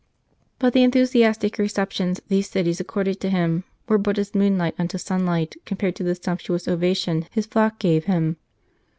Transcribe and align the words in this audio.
But 0.57 0.73
the 0.73 0.81
enthusiastic 0.81 1.59
receptions 1.59 2.21
these 2.27 2.49
cities 2.49 2.79
accorded 2.79 3.19
to 3.19 3.29
him 3.29 3.65
were 3.87 3.99
but 3.99 4.17
as 4.17 4.33
moonlight 4.33 4.73
unto 4.79 4.97
sunlight 4.97 5.55
compared 5.63 5.95
to 5.97 6.03
the 6.03 6.15
sumptuous 6.15 6.67
ovation 6.67 7.27
his 7.29 7.45
flock 7.45 7.77
gave 7.77 8.05
him. 8.05 8.37